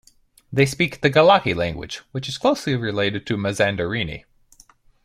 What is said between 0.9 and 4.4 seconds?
the Gilaki language, which is closely related to Mazandarani.